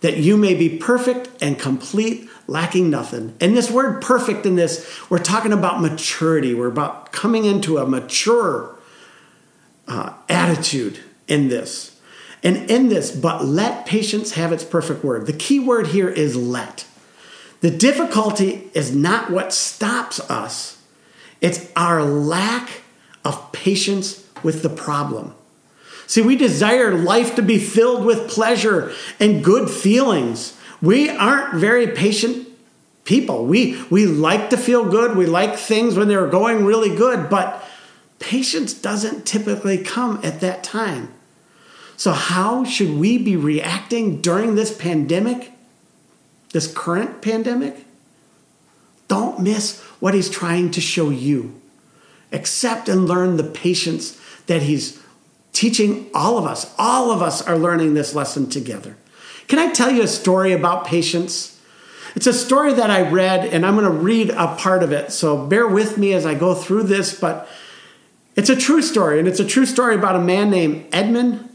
that 0.00 0.18
you 0.18 0.36
may 0.36 0.54
be 0.54 0.78
perfect 0.78 1.30
and 1.40 1.58
complete, 1.58 2.28
lacking 2.46 2.90
nothing. 2.90 3.34
And 3.40 3.56
this 3.56 3.70
word 3.70 4.02
perfect 4.02 4.46
in 4.46 4.56
this, 4.56 5.00
we're 5.10 5.18
talking 5.18 5.52
about 5.52 5.80
maturity. 5.80 6.54
We're 6.54 6.68
about 6.68 7.12
coming 7.12 7.44
into 7.44 7.78
a 7.78 7.86
mature 7.86 8.76
uh, 9.88 10.12
attitude 10.28 11.00
in 11.28 11.48
this. 11.48 11.98
And 12.42 12.70
in 12.70 12.88
this, 12.88 13.10
but 13.10 13.44
let 13.44 13.86
patience 13.86 14.32
have 14.32 14.52
its 14.52 14.62
perfect 14.62 15.02
word. 15.02 15.26
The 15.26 15.32
key 15.32 15.58
word 15.58 15.88
here 15.88 16.08
is 16.08 16.36
let. 16.36 16.86
The 17.60 17.70
difficulty 17.70 18.70
is 18.74 18.94
not 18.94 19.30
what 19.30 19.52
stops 19.52 20.20
us, 20.30 20.80
it's 21.40 21.70
our 21.74 22.02
lack 22.02 22.82
of 23.24 23.52
patience 23.52 24.26
with 24.42 24.62
the 24.62 24.68
problem. 24.68 25.34
See, 26.06 26.22
we 26.22 26.36
desire 26.36 26.94
life 26.94 27.34
to 27.34 27.42
be 27.42 27.58
filled 27.58 28.04
with 28.04 28.30
pleasure 28.30 28.92
and 29.18 29.42
good 29.42 29.68
feelings. 29.68 30.56
We 30.80 31.08
aren't 31.10 31.54
very 31.54 31.88
patient 31.88 32.48
people. 33.04 33.46
We, 33.46 33.82
we 33.90 34.06
like 34.06 34.50
to 34.50 34.56
feel 34.56 34.84
good, 34.84 35.16
we 35.16 35.26
like 35.26 35.56
things 35.56 35.96
when 35.96 36.08
they're 36.08 36.28
going 36.28 36.64
really 36.64 36.94
good, 36.94 37.30
but 37.30 37.64
patience 38.18 38.74
doesn't 38.74 39.24
typically 39.24 39.78
come 39.78 40.20
at 40.22 40.40
that 40.40 40.62
time. 40.62 41.12
So, 41.96 42.12
how 42.12 42.64
should 42.64 42.98
we 42.98 43.16
be 43.16 43.36
reacting 43.36 44.20
during 44.20 44.54
this 44.54 44.76
pandemic, 44.76 45.52
this 46.52 46.70
current 46.70 47.22
pandemic? 47.22 47.86
Don't 49.08 49.40
miss 49.40 49.80
what 50.00 50.12
he's 50.14 50.28
trying 50.28 50.70
to 50.72 50.80
show 50.80 51.10
you. 51.10 51.58
Accept 52.32 52.88
and 52.88 53.06
learn 53.06 53.36
the 53.36 53.44
patience 53.44 54.20
that 54.46 54.62
he's 54.62 55.00
teaching 55.56 56.06
all 56.12 56.36
of 56.36 56.44
us. 56.44 56.74
All 56.78 57.10
of 57.10 57.22
us 57.22 57.40
are 57.40 57.56
learning 57.56 57.94
this 57.94 58.14
lesson 58.14 58.46
together. 58.50 58.94
Can 59.48 59.58
I 59.58 59.72
tell 59.72 59.90
you 59.90 60.02
a 60.02 60.06
story 60.06 60.52
about 60.52 60.86
patience? 60.86 61.58
It's 62.14 62.26
a 62.26 62.34
story 62.34 62.74
that 62.74 62.90
I 62.90 63.08
read, 63.08 63.46
and 63.46 63.64
I'm 63.64 63.74
going 63.74 63.90
to 63.90 63.98
read 63.98 64.30
a 64.30 64.54
part 64.56 64.82
of 64.82 64.92
it. 64.92 65.12
So 65.12 65.46
bear 65.46 65.66
with 65.66 65.96
me 65.96 66.12
as 66.12 66.26
I 66.26 66.34
go 66.34 66.54
through 66.54 66.82
this, 66.84 67.18
but 67.18 67.48
it's 68.36 68.50
a 68.50 68.56
true 68.56 68.82
story, 68.82 69.18
and 69.18 69.26
it's 69.26 69.40
a 69.40 69.46
true 69.46 69.64
story 69.64 69.94
about 69.94 70.14
a 70.14 70.20
man 70.20 70.50
named 70.50 70.88
Edmund 70.92 71.48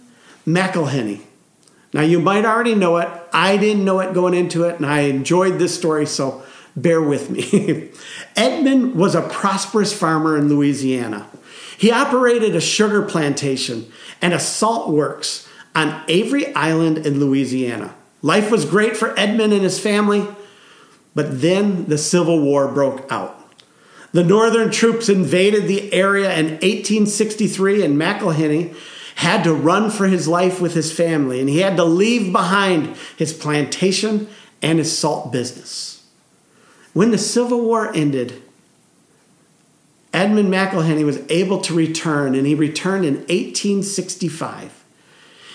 McIlhenny. 0.48 1.22
Now, 1.94 2.02
you 2.02 2.20
might 2.20 2.44
already 2.44 2.74
know 2.74 2.98
it. 2.98 3.10
I 3.32 3.58
didn't 3.58 3.86
know 3.86 4.00
it 4.00 4.16
going 4.16 4.34
into 4.34 4.64
it, 4.64 4.78
and 4.78 4.86
I 4.86 5.02
enjoyed 5.02 5.60
this 5.60 5.78
story, 5.78 6.08
so 6.08 6.44
bear 6.76 7.04
with 7.04 7.30
me. 7.30 7.92
Edmund 8.36 8.96
was 8.96 9.14
a 9.14 9.22
prosperous 9.22 9.94
farmer 9.94 10.38
in 10.38 10.50
Louisiana. 10.50 11.28
He 11.82 11.92
operated 11.92 12.56
a 12.56 12.62
sugar 12.62 13.02
plantation 13.02 13.92
and 14.22 14.36
a 14.36 14.40
salt 14.40 14.94
works 14.94 15.50
on 15.74 16.04
Avery 16.08 16.54
Island 16.54 17.00
in 17.00 17.20
Louisiana. 17.20 17.96
Life 18.22 18.52
was 18.52 18.66
great 18.66 18.96
for 18.96 19.20
Edmund 19.20 19.52
and 19.52 19.64
his 19.64 19.80
family, 19.80 20.28
but 21.16 21.42
then 21.42 21.86
the 21.86 21.98
Civil 21.98 22.40
War 22.40 22.68
broke 22.68 23.12
out. 23.12 23.36
The 24.12 24.24
Northern 24.24 24.70
troops 24.70 25.10
invaded 25.10 25.68
the 25.68 25.92
area 25.92 26.32
in 26.38 26.52
1863, 26.52 27.84
and 27.84 27.98
McIlhenny 27.98 28.76
had 29.16 29.44
to 29.46 29.52
run 29.52 29.90
for 29.90 30.06
his 30.06 30.28
life 30.28 30.62
with 30.62 30.76
his 30.76 30.94
family, 30.94 31.40
and 31.40 31.50
he 31.50 31.62
had 31.62 31.78
to 31.78 31.84
leave 31.84 32.32
behind 32.32 32.96
his 33.18 33.34
plantation 33.34 34.30
and 34.62 34.78
his 34.78 34.96
salt 34.96 35.32
business. 35.32 36.06
When 36.94 37.10
the 37.10 37.18
Civil 37.18 37.62
War 37.62 37.92
ended, 37.96 38.44
Edmund 40.32 40.54
McIlhenny 40.54 41.04
was 41.04 41.22
able 41.28 41.60
to 41.60 41.74
return, 41.74 42.36
and 42.36 42.48
he 42.48 42.56
returned 42.56 43.04
in 43.04 43.16
1865. 43.16 44.82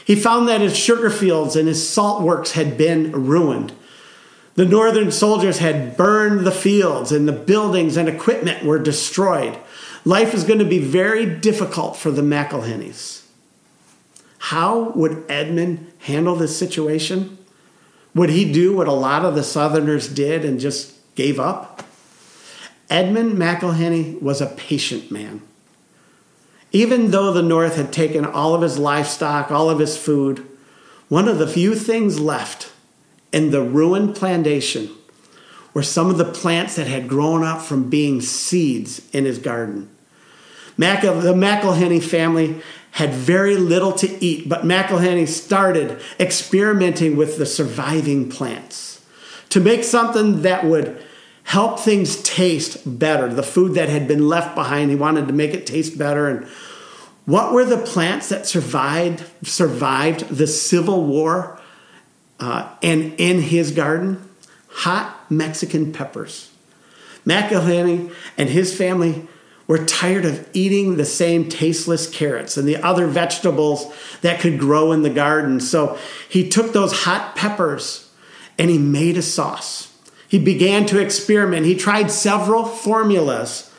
He 0.04 0.14
found 0.14 0.46
that 0.48 0.60
his 0.60 0.76
sugar 0.76 1.08
fields 1.08 1.56
and 1.56 1.66
his 1.66 1.88
salt 1.88 2.22
works 2.22 2.52
had 2.52 2.76
been 2.76 3.10
ruined. 3.12 3.72
The 4.54 4.66
Northern 4.66 5.10
soldiers 5.10 5.58
had 5.58 5.96
burned 5.96 6.46
the 6.46 6.52
fields, 6.52 7.10
and 7.10 7.26
the 7.26 7.32
buildings 7.32 7.96
and 7.96 8.06
equipment 8.06 8.66
were 8.66 8.78
destroyed. 8.78 9.58
Life 10.04 10.34
was 10.34 10.44
going 10.44 10.58
to 10.58 10.66
be 10.66 10.78
very 10.78 11.24
difficult 11.24 11.96
for 11.96 12.10
the 12.10 12.20
McIlhennys. 12.20 13.22
How 14.38 14.90
would 14.90 15.24
Edmund 15.30 15.90
handle 16.00 16.36
this 16.36 16.56
situation? 16.56 17.38
Would 18.14 18.28
he 18.28 18.52
do 18.52 18.76
what 18.76 18.88
a 18.88 18.92
lot 18.92 19.24
of 19.24 19.34
the 19.34 19.42
Southerners 19.42 20.06
did 20.06 20.44
and 20.44 20.60
just 20.60 20.92
gave 21.14 21.40
up? 21.40 21.75
Edmund 22.88 23.34
McIlhenny 23.34 24.20
was 24.20 24.40
a 24.40 24.46
patient 24.46 25.10
man. 25.10 25.42
Even 26.72 27.10
though 27.10 27.32
the 27.32 27.42
North 27.42 27.76
had 27.76 27.92
taken 27.92 28.24
all 28.24 28.54
of 28.54 28.62
his 28.62 28.78
livestock, 28.78 29.50
all 29.50 29.70
of 29.70 29.78
his 29.78 29.96
food, 29.96 30.46
one 31.08 31.28
of 31.28 31.38
the 31.38 31.48
few 31.48 31.74
things 31.74 32.20
left 32.20 32.72
in 33.32 33.50
the 33.50 33.62
ruined 33.62 34.14
plantation 34.14 34.90
were 35.72 35.82
some 35.82 36.10
of 36.10 36.18
the 36.18 36.24
plants 36.24 36.76
that 36.76 36.86
had 36.86 37.08
grown 37.08 37.44
up 37.44 37.60
from 37.60 37.90
being 37.90 38.20
seeds 38.20 39.02
in 39.12 39.24
his 39.24 39.38
garden. 39.38 39.88
Mac- 40.76 41.02
the 41.02 41.34
McIlhenny 41.34 42.02
family 42.02 42.60
had 42.92 43.12
very 43.12 43.56
little 43.56 43.92
to 43.92 44.24
eat, 44.24 44.48
but 44.48 44.62
McIlhenny 44.62 45.28
started 45.28 46.00
experimenting 46.18 47.16
with 47.16 47.36
the 47.36 47.46
surviving 47.46 48.30
plants 48.30 49.04
to 49.50 49.60
make 49.60 49.84
something 49.84 50.42
that 50.42 50.64
would 50.64 51.02
help 51.46 51.78
things 51.78 52.20
taste 52.22 52.98
better. 52.98 53.32
The 53.32 53.42
food 53.42 53.74
that 53.74 53.88
had 53.88 54.08
been 54.08 54.28
left 54.28 54.56
behind, 54.56 54.90
he 54.90 54.96
wanted 54.96 55.28
to 55.28 55.32
make 55.32 55.54
it 55.54 55.64
taste 55.64 55.96
better. 55.96 56.28
And 56.28 56.46
what 57.24 57.52
were 57.52 57.64
the 57.64 57.78
plants 57.78 58.28
that 58.30 58.46
survived 58.46 59.24
survived 59.46 60.28
the 60.28 60.48
Civil 60.48 61.04
War 61.04 61.60
uh, 62.40 62.68
and 62.82 63.14
in 63.18 63.40
his 63.40 63.70
garden? 63.70 64.28
Hot 64.68 65.30
Mexican 65.30 65.92
peppers. 65.92 66.50
McIlhenny 67.24 68.12
and 68.36 68.48
his 68.48 68.76
family 68.76 69.26
were 69.68 69.84
tired 69.84 70.24
of 70.24 70.48
eating 70.52 70.96
the 70.96 71.04
same 71.04 71.48
tasteless 71.48 72.10
carrots 72.10 72.56
and 72.56 72.66
the 72.66 72.76
other 72.76 73.06
vegetables 73.06 73.92
that 74.22 74.40
could 74.40 74.58
grow 74.58 74.90
in 74.90 75.02
the 75.02 75.10
garden. 75.10 75.60
So 75.60 75.96
he 76.28 76.48
took 76.48 76.72
those 76.72 77.04
hot 77.04 77.36
peppers 77.36 78.10
and 78.58 78.68
he 78.68 78.78
made 78.78 79.16
a 79.16 79.22
sauce. 79.22 79.95
He 80.28 80.38
began 80.38 80.86
to 80.86 81.00
experiment. 81.00 81.66
He 81.66 81.76
tried 81.76 82.10
several 82.10 82.64
formulas 82.64 83.72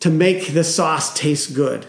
to 0.00 0.10
make 0.10 0.48
the 0.48 0.64
sauce 0.64 1.12
taste 1.12 1.54
good. 1.54 1.86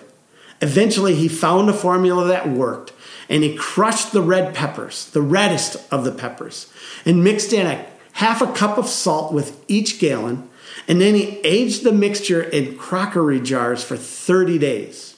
Eventually, 0.62 1.16
he 1.16 1.28
found 1.28 1.70
a 1.70 1.74
formula 1.74 2.28
that 2.28 2.50
worked 2.50 2.94
and 3.30 3.44
he 3.44 3.56
crushed 3.56 4.12
the 4.12 4.22
red 4.22 4.56
peppers, 4.56 5.06
the 5.12 5.22
reddest 5.22 5.78
of 5.92 6.04
the 6.04 6.12
peppers, 6.12 6.72
and 7.06 7.24
mixed 7.24 7.54
in 7.54 7.68
a 7.68 7.86
half 8.14 8.42
a 8.42 8.52
cup 8.52 8.78
of 8.78 8.88
salt 8.88 9.32
with 9.32 9.64
each 9.68 10.00
gallon 10.00 10.50
and 10.88 11.00
then 11.00 11.16
he 11.16 11.40
aged 11.44 11.84
the 11.84 11.92
mixture 11.92 12.42
in 12.42 12.76
crockery 12.76 13.40
jars 13.40 13.84
for 13.84 13.98
30 13.98 14.58
days. 14.58 15.16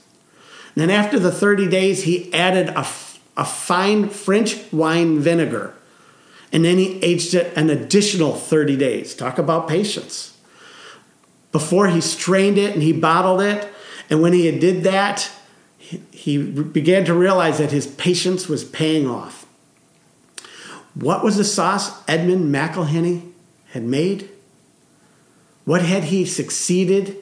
And 0.75 0.81
then 0.81 0.89
after 0.89 1.19
the 1.19 1.31
30 1.31 1.69
days, 1.69 2.03
he 2.03 2.31
added 2.33 2.69
a, 2.69 2.85
a 3.37 3.45
fine 3.45 4.09
French 4.09 4.57
wine 4.71 5.19
vinegar. 5.19 5.73
And 6.51 6.65
then 6.65 6.77
he 6.77 7.01
aged 7.01 7.33
it 7.33 7.55
an 7.55 7.69
additional 7.69 8.35
30 8.35 8.75
days. 8.77 9.15
Talk 9.15 9.37
about 9.37 9.67
patience. 9.67 10.37
Before 11.51 11.87
he 11.87 12.01
strained 12.01 12.57
it 12.57 12.73
and 12.73 12.83
he 12.83 12.93
bottled 12.93 13.41
it. 13.41 13.71
And 14.09 14.21
when 14.21 14.33
he 14.33 14.51
did 14.57 14.83
that, 14.83 15.29
he, 16.11 16.37
began 16.37 17.05
to 17.05 17.13
realize 17.13 17.57
that 17.57 17.71
his 17.71 17.87
patience 17.87 18.47
was 18.47 18.63
paying 18.63 19.07
off. 19.07 19.45
What 20.93 21.23
was 21.23 21.37
the 21.37 21.43
sauce 21.43 21.91
Edmund 22.07 22.53
McIlhenny 22.53 23.31
had 23.71 23.83
made? 23.83 24.29
What 25.65 25.81
had 25.81 26.05
he 26.05 26.25
succeeded 26.25 27.17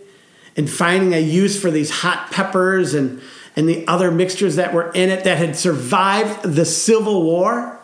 in 0.56 0.68
finding 0.68 1.14
a 1.14 1.20
use 1.20 1.60
for 1.60 1.72
these 1.72 1.90
hot 1.90 2.32
peppers 2.32 2.94
and, 2.94 3.22
and 3.56 3.70
the 3.70 3.88
other 3.88 4.12
mixtures 4.12 4.56
that 4.56 4.74
were 4.74 4.92
in 4.92 5.10
it 5.10 5.24
that 5.24 5.38
had 5.38 5.56
survived 5.56 6.44
the 6.44 6.66
Civil 6.66 7.24
War, 7.24 7.79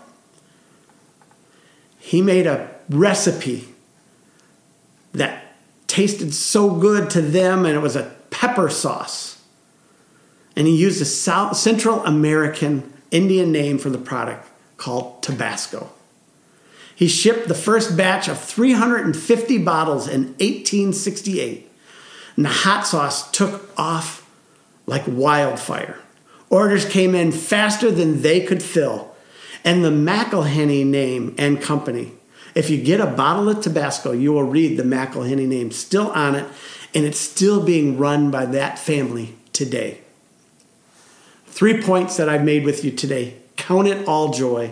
he 2.05 2.21
made 2.21 2.45
a 2.45 2.69
recipe 2.87 3.67
that 5.11 5.55
tasted 5.87 6.35
so 6.35 6.69
good 6.69 7.09
to 7.09 7.19
them, 7.19 7.65
and 7.65 7.75
it 7.75 7.79
was 7.79 7.95
a 7.95 8.13
pepper 8.29 8.69
sauce. 8.69 9.41
And 10.55 10.67
he 10.67 10.75
used 10.75 11.01
a 11.01 11.05
South, 11.05 11.57
Central 11.57 12.05
American 12.05 12.93
Indian 13.09 13.51
name 13.51 13.79
for 13.79 13.89
the 13.89 13.97
product 13.97 14.47
called 14.77 15.23
Tabasco. 15.23 15.89
He 16.95 17.07
shipped 17.07 17.47
the 17.47 17.55
first 17.55 17.97
batch 17.97 18.27
of 18.27 18.39
350 18.39 19.57
bottles 19.57 20.07
in 20.07 20.25
1868, 20.33 21.71
and 22.35 22.45
the 22.45 22.49
hot 22.49 22.85
sauce 22.85 23.31
took 23.31 23.67
off 23.79 24.29
like 24.85 25.05
wildfire. 25.07 25.97
Orders 26.51 26.85
came 26.85 27.15
in 27.15 27.31
faster 27.31 27.89
than 27.89 28.21
they 28.21 28.41
could 28.41 28.61
fill, 28.61 29.14
and 29.65 29.83
the 29.83 29.89
McIlhenny 29.89 30.85
name 30.85 31.33
and 31.37 31.61
company. 31.61 32.13
If 32.53 32.69
you 32.69 32.81
get 32.81 33.01
a 33.01 33.07
bottle 33.07 33.49
of 33.49 33.61
Tabasco, 33.61 34.13
you 34.13 34.31
will 34.31 34.43
read 34.43 34.77
the 34.77 34.83
McIlhenny 34.83 35.47
name 35.47 35.71
still 35.71 36.11
on 36.11 36.35
it, 36.35 36.45
and 36.93 37.03
it's 37.03 37.19
still 37.19 37.65
being 37.65 37.97
run 37.97 38.31
by 38.31 38.45
that 38.45 38.79
family 38.79 39.35
today. 39.51 39.99
Three 41.47 41.81
points 41.81 42.15
that 42.15 42.29
I've 42.29 42.45
made 42.45 42.63
with 42.63 42.85
you 42.85 42.91
today. 42.91 43.37
Count 43.57 43.87
it 43.87 44.07
all 44.07 44.31
joy. 44.31 44.71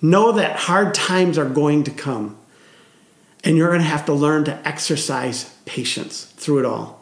Know 0.00 0.32
that 0.32 0.56
hard 0.56 0.94
times 0.94 1.38
are 1.38 1.48
going 1.48 1.84
to 1.84 1.90
come, 1.90 2.36
and 3.42 3.56
you're 3.56 3.68
going 3.68 3.80
to 3.80 3.86
have 3.86 4.04
to 4.06 4.12
learn 4.12 4.44
to 4.44 4.68
exercise 4.68 5.56
patience 5.64 6.24
through 6.24 6.58
it 6.60 6.64
all. 6.66 7.01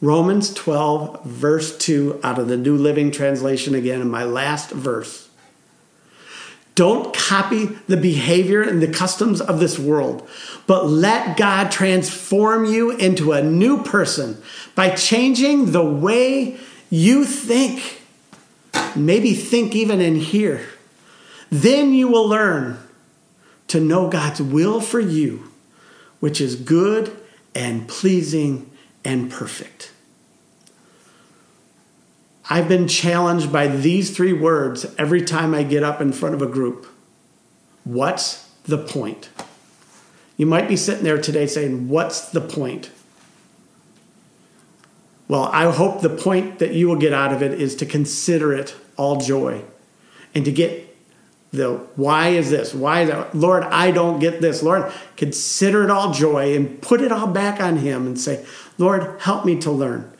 Romans 0.00 0.54
12, 0.54 1.24
verse 1.24 1.76
2, 1.76 2.20
out 2.22 2.38
of 2.38 2.48
the 2.48 2.56
New 2.56 2.76
Living 2.76 3.10
Translation 3.10 3.74
again, 3.74 4.00
in 4.00 4.10
my 4.10 4.24
last 4.24 4.70
verse. 4.70 5.28
Don't 6.74 7.14
copy 7.14 7.66
the 7.88 7.98
behavior 7.98 8.62
and 8.62 8.80
the 8.80 8.90
customs 8.90 9.42
of 9.42 9.60
this 9.60 9.78
world, 9.78 10.26
but 10.66 10.86
let 10.86 11.36
God 11.36 11.70
transform 11.70 12.64
you 12.64 12.92
into 12.92 13.32
a 13.32 13.42
new 13.42 13.82
person 13.82 14.40
by 14.74 14.88
changing 14.90 15.72
the 15.72 15.84
way 15.84 16.56
you 16.88 17.26
think. 17.26 18.00
Maybe 18.96 19.34
think 19.34 19.74
even 19.74 20.00
in 20.00 20.16
here. 20.16 20.66
Then 21.50 21.92
you 21.92 22.08
will 22.08 22.26
learn 22.26 22.78
to 23.68 23.80
know 23.80 24.08
God's 24.08 24.40
will 24.40 24.80
for 24.80 25.00
you, 25.00 25.50
which 26.20 26.40
is 26.40 26.56
good 26.56 27.14
and 27.54 27.86
pleasing 27.88 28.69
and 29.04 29.30
perfect. 29.30 29.92
I've 32.48 32.68
been 32.68 32.88
challenged 32.88 33.52
by 33.52 33.68
these 33.68 34.14
three 34.14 34.32
words 34.32 34.84
every 34.98 35.22
time 35.22 35.54
I 35.54 35.62
get 35.62 35.84
up 35.84 36.00
in 36.00 36.12
front 36.12 36.34
of 36.34 36.42
a 36.42 36.46
group. 36.46 36.86
What's 37.84 38.50
the 38.64 38.78
point? 38.78 39.30
You 40.36 40.46
might 40.46 40.68
be 40.68 40.76
sitting 40.76 41.04
there 41.04 41.20
today 41.20 41.46
saying, 41.46 41.88
What's 41.88 42.28
the 42.28 42.40
point? 42.40 42.90
Well, 45.28 45.48
I 45.52 45.70
hope 45.70 46.00
the 46.00 46.08
point 46.08 46.58
that 46.58 46.72
you 46.72 46.88
will 46.88 46.96
get 46.96 47.12
out 47.12 47.32
of 47.32 47.40
it 47.40 47.60
is 47.60 47.76
to 47.76 47.86
consider 47.86 48.52
it 48.52 48.74
all 48.96 49.20
joy 49.20 49.62
and 50.34 50.44
to 50.44 50.50
get 50.50 50.89
the 51.52 51.78
why 51.96 52.28
is 52.28 52.50
this? 52.50 52.72
Why 52.72 53.04
that? 53.06 53.34
Lord, 53.34 53.64
I 53.64 53.90
don't 53.90 54.20
get 54.20 54.40
this. 54.40 54.62
Lord, 54.62 54.92
consider 55.16 55.82
it 55.82 55.90
all 55.90 56.12
joy 56.12 56.54
and 56.54 56.80
put 56.80 57.00
it 57.00 57.10
all 57.10 57.26
back 57.26 57.60
on 57.60 57.78
Him 57.78 58.06
and 58.06 58.18
say, 58.18 58.44
Lord, 58.78 59.20
help 59.20 59.44
me 59.44 59.58
to 59.60 59.70
learn. 59.70 60.10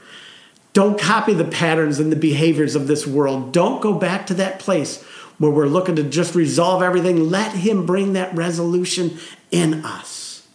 Don't 0.73 0.99
copy 0.99 1.33
the 1.33 1.45
patterns 1.45 1.99
and 1.99 2.11
the 2.11 2.17
behaviors 2.17 2.75
of 2.75 2.87
this 2.87 3.07
world. 3.07 3.53
Don't 3.53 3.81
go 3.81 3.95
back 3.95 4.27
to 4.27 4.35
that 4.35 4.59
place 4.59 5.03
where 5.39 5.51
we're 5.51 5.67
looking 5.67 5.97
to 5.97 6.03
just 6.03 6.35
resolve 6.35 6.83
everything. 6.83 7.31
Let 7.31 7.53
Him 7.53 7.87
bring 7.87 8.13
that 8.13 8.35
resolution 8.35 9.19
in 9.51 9.85
us. 9.85 10.47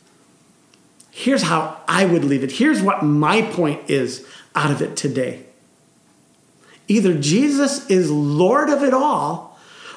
Here's 1.11 1.43
how 1.43 1.77
I 1.87 2.05
would 2.05 2.25
leave 2.25 2.43
it. 2.43 2.51
Here's 2.51 2.81
what 2.81 3.03
my 3.03 3.41
point 3.41 3.89
is 3.89 4.27
out 4.53 4.71
of 4.71 4.81
it 4.81 4.97
today. 4.97 5.45
Either 6.87 7.17
Jesus 7.17 7.89
is 7.89 8.11
Lord 8.11 8.69
of 8.69 8.83
it 8.83 8.93
all, 8.93 9.44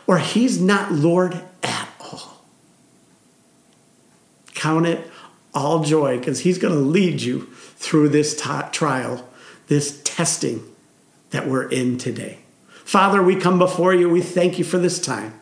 or 0.09 0.19
He's 0.19 0.61
not 0.61 0.91
Lord 0.91 1.41
at 1.63 1.89
all. 2.01 2.43
Count 4.57 4.87
it 4.87 5.09
all 5.55 5.85
joy 5.85 6.19
because 6.19 6.41
He's 6.41 6.59
going 6.59 6.75
to 6.75 6.81
lead 6.81 7.23
you 7.23 7.43
through 7.77 8.09
this 8.09 8.35
t- 8.35 8.51
trial 8.73 9.25
this 9.69 10.01
testing 10.03 10.63
that 11.31 11.47
we're 11.47 11.69
in 11.69 11.99
today. 11.99 12.39
Father, 12.85 13.23
we 13.23 13.37
come 13.37 13.59
before 13.59 13.95
you. 13.95 14.09
We 14.09 14.23
thank 14.23 14.59
you 14.59 14.65
for 14.65 14.79
this 14.79 14.99
time. 14.99 15.39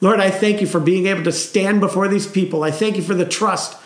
Lord, 0.00 0.20
I 0.20 0.30
thank 0.30 0.60
you 0.60 0.66
for 0.66 0.80
being 0.80 1.06
able 1.06 1.24
to 1.24 1.32
stand 1.32 1.80
before 1.80 2.06
these 2.06 2.26
people. 2.26 2.62
I 2.62 2.70
thank 2.70 2.96
you 2.96 3.02
for 3.02 3.14
the 3.14 3.24
trust 3.24 3.78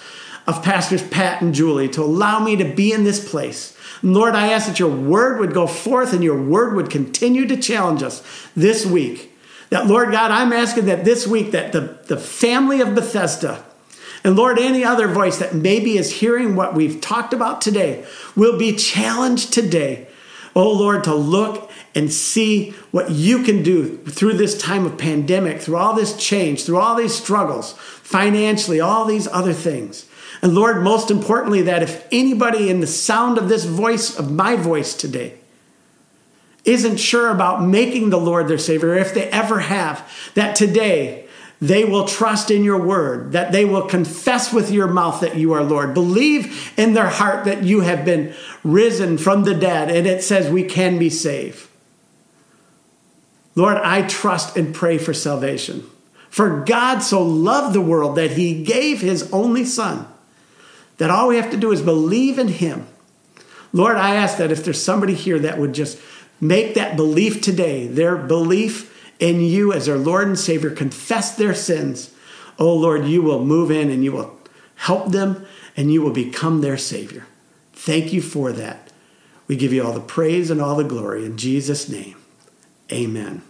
of 0.47 0.63
Pastors 0.63 1.07
Pat 1.09 1.41
and 1.41 1.55
Julie 1.55 1.89
to 1.91 2.03
allow 2.03 2.41
me 2.41 2.57
to 2.57 2.65
be 2.65 2.93
in 2.93 3.05
this 3.05 3.29
place. 3.29 3.77
Lord, 4.03 4.35
I 4.35 4.53
ask 4.53 4.67
that 4.67 4.79
your 4.79 4.91
word 4.91 5.41
would 5.41 5.55
go 5.55 5.67
forth 5.67 6.13
and 6.13 6.23
your 6.23 6.41
word 6.41 6.75
would 6.75 6.91
continue 6.91 7.47
to 7.47 7.57
challenge 7.57 8.03
us 8.03 8.23
this 8.55 8.85
week. 8.85 9.36
That, 9.71 9.87
Lord 9.87 10.13
God, 10.13 10.31
I'm 10.31 10.53
asking 10.53 10.87
that 10.87 11.05
this 11.05 11.27
week 11.27 11.51
that 11.51 11.73
the, 11.73 11.99
the 12.07 12.17
family 12.17 12.81
of 12.81 12.95
Bethesda 12.95 13.65
and 14.27 14.35
Lord, 14.35 14.59
any 14.59 14.83
other 14.83 15.07
voice 15.07 15.39
that 15.39 15.55
maybe 15.55 15.97
is 15.97 16.15
hearing 16.15 16.57
what 16.57 16.75
we've 16.75 17.01
talked 17.01 17.33
about 17.33 17.61
today 17.61 18.05
will 18.35 18.59
be 18.59 18.75
challenged 18.75 19.53
today, 19.53 20.09
oh 20.57 20.73
Lord, 20.73 21.05
to 21.05 21.15
look 21.15 21.71
and 21.95 22.13
see 22.13 22.71
what 22.91 23.11
you 23.11 23.45
can 23.45 23.63
do 23.63 23.99
through 23.99 24.33
this 24.33 24.61
time 24.61 24.85
of 24.85 24.99
pandemic, 24.99 25.61
through 25.61 25.77
all 25.77 25.95
this 25.95 26.17
change, 26.17 26.65
through 26.65 26.79
all 26.79 26.97
these 26.97 27.15
struggles, 27.15 27.75
financially, 27.75 28.81
all 28.81 29.05
these 29.05 29.29
other 29.29 29.53
things. 29.53 30.07
And 30.43 30.57
Lord, 30.57 30.83
most 30.83 31.09
importantly, 31.09 31.63
that 31.63 31.85
if 31.85 32.05
anybody 32.11 32.69
in 32.69 32.81
the 32.81 32.89
sound 32.89 33.39
of 33.39 33.49
this 33.49 33.65
voice, 33.65 34.19
of 34.19 34.33
my 34.33 34.57
voice 34.57 34.93
today, 34.95 35.35
isn't 36.67 36.99
sure 36.99 37.31
about 37.31 37.63
making 37.63 38.11
the 38.11 38.19
Lord 38.19 38.49
their 38.49 38.59
Savior, 38.59 38.95
if 38.95 39.15
they 39.15 39.29
ever 39.31 39.61
have, 39.61 40.11
that 40.35 40.57
today 40.57 41.27
they 41.61 41.85
will 41.85 42.07
trust 42.07 42.51
in 42.51 42.65
your 42.65 42.83
word, 42.83 43.33
that 43.33 43.53
they 43.53 43.65
will 43.65 43.87
confess 43.87 44.53
with 44.53 44.71
your 44.71 44.89
mouth 44.89 45.21
that 45.21 45.37
you 45.37 45.53
are 45.53 45.63
Lord, 45.63 45.95
believe 45.95 46.73
in 46.77 46.93
their 46.93 47.09
heart 47.09 47.45
that 47.47 47.63
you 47.63 47.81
have 47.81 48.05
been 48.05 48.35
risen 48.63 49.17
from 49.17 49.45
the 49.45 49.55
dead, 49.55 49.91
and 49.91 50.07
it 50.07 50.23
says 50.23 50.51
we 50.51 50.65
can 50.65 50.99
be 50.99 51.09
saved. 51.09 51.67
Lord, 53.55 53.79
I 53.79 54.03
trust 54.03 54.57
and 54.57 54.75
pray 54.75 54.99
for 54.99 55.15
salvation. 55.15 55.85
For 56.29 56.63
God 56.65 56.99
so 56.99 57.23
loved 57.23 57.75
the 57.75 57.81
world 57.81 58.17
that 58.17 58.33
he 58.33 58.63
gave 58.63 59.01
his 59.01 59.33
only 59.33 59.65
Son, 59.65 60.07
that 60.99 61.11
all 61.11 61.29
we 61.29 61.37
have 61.37 61.51
to 61.53 61.57
do 61.57 61.73
is 61.73 61.81
believe 61.81 62.39
in 62.39 62.49
him. 62.49 62.87
Lord, 63.73 63.97
I 63.97 64.17
ask 64.17 64.37
that 64.37 64.53
if 64.53 64.63
there's 64.63 64.83
somebody 64.83 65.15
here 65.15 65.39
that 65.39 65.57
would 65.57 65.73
just 65.73 65.99
make 66.41 66.75
that 66.75 66.97
belief 66.97 67.41
today, 67.41 67.87
their 67.87 68.17
belief 68.17 68.93
in 69.19 69.41
you 69.41 69.73
as 69.73 69.87
their 69.87 69.97
Lord 69.97 70.29
and 70.29 70.39
Savior, 70.39 70.71
confess 70.71 71.35
their 71.35 71.55
sins, 71.55 72.15
oh 72.59 72.75
Lord, 72.75 73.07
you 73.07 73.23
will 73.23 73.45
move 73.45 73.71
in 73.71 73.91
and 73.91 74.05
you 74.05 74.13
will 74.13 74.39
help 74.77 75.13
them 75.13 75.47
and 75.77 75.93
you 75.93 76.03
will 76.03 76.13
become 76.13 76.61
their 76.61 76.77
Savior. 76.77 77.27
Thank 77.73 78.13
you 78.13 78.21
for 78.21 78.53
that. 78.53 78.91
We 79.47 79.57
give 79.57 79.73
you 79.73 79.85
all 79.85 79.93
the 79.93 80.01
praise 80.01 80.51
and 80.51 80.61
all 80.61 80.77
the 80.77 80.85
glory 80.85 81.25
in 81.25 81.37
Jesus' 81.37 81.89
name. 81.89 82.17
Amen. 82.93 83.43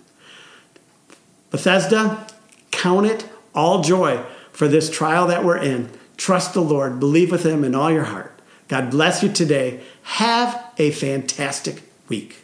Bethesda, 1.51 2.27
count 2.71 3.07
it 3.07 3.29
all 3.55 3.83
joy 3.83 4.23
for 4.53 4.69
this 4.69 4.91
trial 4.91 5.27
that 5.29 5.45
we're 5.45 5.59
in. 5.59 5.91
Trust 6.17 6.55
the 6.55 6.61
Lord, 6.61 7.01
believe 7.01 7.31
with 7.31 7.45
Him 7.45 7.65
in 7.65 7.75
all 7.75 7.91
your 7.91 8.05
heart. 8.05 8.39
God 8.69 8.91
bless 8.91 9.23
you 9.23 9.31
today. 9.31 9.81
Have 10.03 10.73
a 10.79 10.91
fantastic 10.91 11.83
week. 12.09 12.43